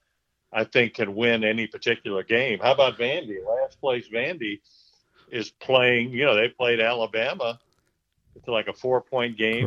[0.56, 2.58] I think can win any particular game.
[2.60, 3.36] How about Vandy?
[3.46, 4.60] Last place Vandy
[5.30, 6.10] is playing.
[6.12, 7.60] You know, they played Alabama.
[8.34, 9.66] It's like a four point game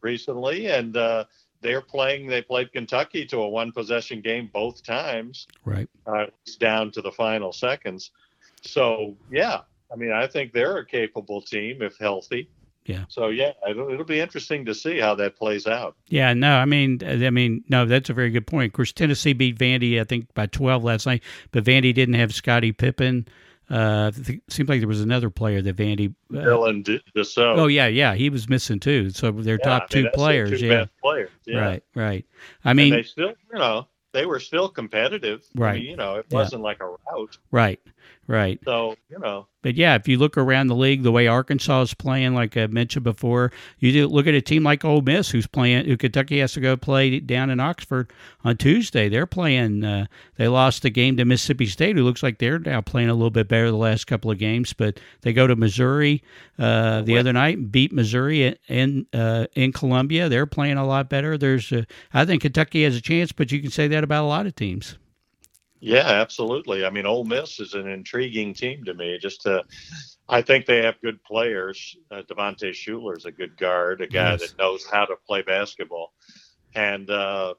[0.00, 1.24] recently, and uh,
[1.60, 2.26] they're playing.
[2.26, 5.88] They played Kentucky to a one possession game both times Right.
[6.08, 8.10] uh, it's down to the final seconds.
[8.62, 9.60] So yeah,
[9.92, 12.48] I mean, I think they're a capable team if healthy.
[12.86, 13.04] Yeah.
[13.08, 15.96] So yeah, it'll, it'll be interesting to see how that plays out.
[16.08, 18.68] Yeah, no, I mean, I mean, no, that's a very good point.
[18.68, 22.34] Of course, Tennessee beat Vandy, I think, by 12 last night, but Vandy didn't have
[22.34, 23.26] Scotty Pippen.
[23.68, 26.12] Uh, it seemed like there was another player that Vandy.
[26.32, 27.00] Uh, Dylan D-
[27.38, 29.10] oh yeah, yeah, he was missing too.
[29.10, 31.30] So their Yeah, top I mean, two players, two yeah, best players.
[31.46, 31.60] Yeah.
[31.60, 32.26] right, right.
[32.64, 35.42] I And mean, they still, you know, they were still competitive.
[35.56, 35.74] I Right.
[35.82, 37.38] mean, you know, it wasn't like a rout.
[37.52, 37.78] right,
[38.30, 38.60] right.
[38.64, 41.94] So you know, But yeah, if you look around the league, the way Arkansas is
[41.94, 45.46] playing, like I mentioned before, you do look at a team like Ole Miss, who's
[45.46, 48.10] playing, who Kentucky has to go play down in Oxford
[48.44, 49.08] on Tuesday.
[49.08, 49.84] They're playing.
[49.84, 53.14] Uh, they lost the game to Mississippi State, who looks like they're now playing a
[53.14, 54.72] little bit better the last couple of games.
[54.72, 56.22] But they go to Missouri
[56.58, 60.28] uh, the other night, and beat Missouri in uh, in Columbia.
[60.28, 61.36] They're playing a lot better.
[61.36, 61.72] There's,
[62.14, 64.54] I think Kentucky has a chance, but you can say that about a lot of
[64.54, 64.96] teams.
[65.80, 66.84] Yeah, absolutely.
[66.84, 69.18] I mean, Ole Miss is an intriguing team to me.
[69.18, 69.64] Just to,
[70.28, 71.96] I think they have good players.
[72.10, 74.40] Uh, Devontae Shuler is a good guard, a guy Yes.
[74.40, 76.12] that knows how to play basketball,
[76.74, 77.54] and uh,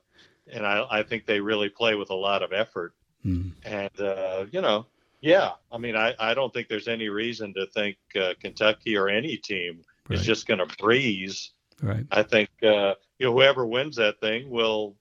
[0.51, 2.93] and I, I think they really play with a lot of effort.
[3.25, 3.53] Mm.
[3.65, 4.85] And uh, you know,
[5.21, 9.09] yeah, I mean, I, I don't think there's any reason to think uh, Kentucky or
[9.09, 10.19] any team Right.
[10.19, 11.51] is just going to breeze.
[11.81, 12.05] Right.
[12.11, 14.95] I think uh, you know whoever wins that thing will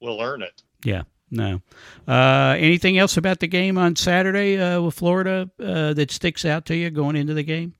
[0.00, 0.62] will earn it.
[0.84, 1.02] Yeah.
[1.30, 1.60] No.
[2.06, 6.66] Uh, anything else about the game on Saturday uh, with Florida uh, that sticks out
[6.66, 7.74] to you going into the game?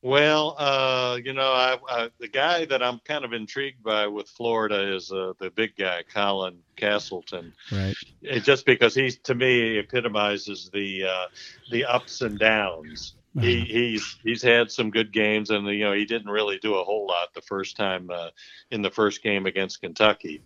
[0.00, 4.28] Well, uh, you know, I, I, the guy that I'm kind of intrigued by with
[4.28, 7.52] Florida is uh, the big guy, Colin Castleton.
[7.72, 7.96] Right.
[8.22, 11.26] It, just because he's to me epitomizes the uh,
[11.70, 13.14] the ups and downs.
[13.40, 13.66] He, Uh-huh.
[13.68, 17.06] he's he's had some good games, and you know he didn't really do a whole
[17.06, 18.30] lot the first time uh,
[18.70, 20.42] in the first game against Kentucky.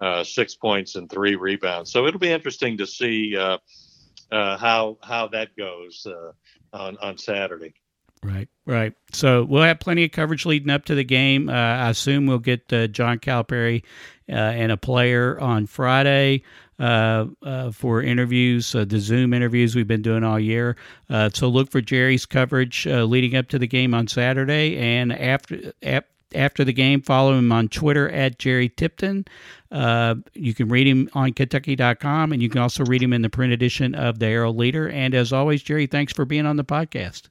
[0.00, 1.92] Uh, six points and three rebounds.
[1.92, 3.58] So it'll be interesting to see uh,
[4.32, 6.32] uh, how how that goes uh,
[6.72, 7.74] on on Saturday.
[8.22, 8.48] Right.
[8.66, 8.94] Right.
[9.12, 11.48] So we'll have plenty of coverage leading up to the game.
[11.48, 13.82] Uh, I assume we'll get John Calipari
[14.28, 16.44] and a player on Friday.
[16.80, 20.76] Uh, uh, for interviews, uh, the Zoom interviews we've been doing all year.
[21.34, 26.08] So look for Jerry's coverage leading up to the game on Saturday, and after ap-
[26.34, 29.26] after the game, follow him on Twitter at Jerry Tipton.
[29.70, 33.30] Uh, you can read him on Kentucky.com, and you can also read him in the
[33.30, 34.88] print edition of the Herald Leader.
[34.88, 37.28] And as always, Jerry, thanks for being on the podcast.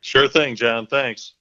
[0.00, 0.86] Sure thing, John.
[0.86, 1.34] Thanks.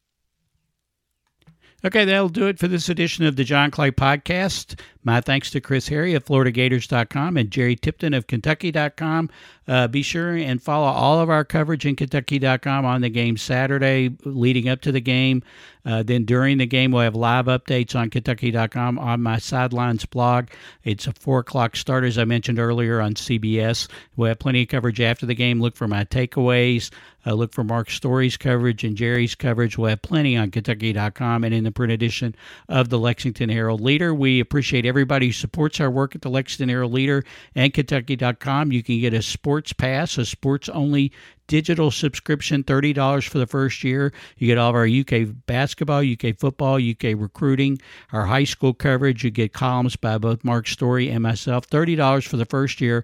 [1.85, 4.79] Okay, that'll do it for this edition of the John Clay Podcast.
[5.03, 9.29] My thanks to Chris Harry of FloridaGators.com and Jerry Tipton of Kentucky.com.
[9.67, 14.09] Uh, be sure and follow all of our coverage in Kentucky.com on the game Saturday
[14.25, 15.43] leading up to the game.
[15.85, 20.47] Uh, then during the game, we'll have live updates on Kentucky.com on my sidelines blog.
[20.83, 23.87] It's a four o'clock start, as I mentioned earlier, on CBS.
[24.15, 25.61] We'll have plenty of coverage after the game.
[25.61, 26.89] Look for my takeaways.
[27.27, 29.77] Uh, look for Mark Story's coverage and Jerry's coverage.
[29.77, 32.33] We'll have plenty on Kentucky.com and in the print edition
[32.69, 34.15] of the Lexington Herald Leader.
[34.15, 37.23] We appreciate everybody who supports our work at the Lexington Herald Leader
[37.53, 38.71] and Kentucky.com.
[38.71, 41.11] You can get a sports pass, a sports only
[41.47, 44.13] digital subscription, $30 for the first year.
[44.37, 47.79] You get all of our UK basketball, UK football, UK recruiting,
[48.11, 49.23] our high school coverage.
[49.23, 51.67] You get columns by both Mark Story and myself.
[51.69, 53.03] $30 for the first year.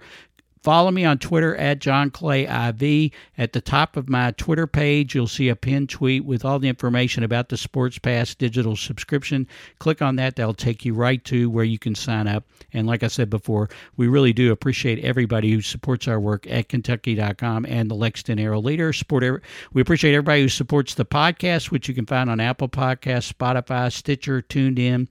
[0.63, 3.11] Follow me on Twitter at John Clay IV.
[3.37, 6.69] At the top of my Twitter page, you'll see a pinned tweet with all the
[6.69, 9.45] information about the Sports Pass digital subscription.
[9.79, 12.45] Click on that, that'll take you right to where you can sign up.
[12.71, 16.69] And like I said before, we really do appreciate everybody who supports our work at
[16.69, 18.93] Kentucky.com and the Lexington Herald Leader.
[18.93, 19.43] Support
[19.73, 23.91] we appreciate everybody who supports the podcast, which you can find on Apple Podcasts, Spotify,
[23.91, 25.09] Stitcher, TuneIn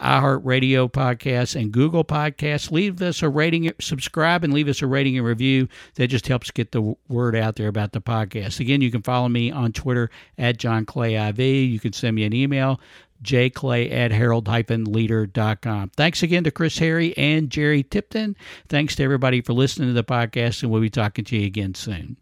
[0.00, 2.70] iHeartRadio podcasts, and Google Podcasts.
[2.70, 5.68] Leave us a rating, subscribe, and leave us a rating and review.
[5.94, 8.60] That just helps get the word out there about the podcast.
[8.60, 11.38] Again, you can follow me on Twitter at John Clay IV.
[11.38, 12.80] You can send me an email,
[13.22, 15.90] jclay at herald-leader.com.
[15.96, 18.36] Thanks again to Chris Harry and Jerry Tipton.
[18.68, 21.74] Thanks to everybody for listening to the podcast, and we'll be talking to you again
[21.74, 22.16] soon.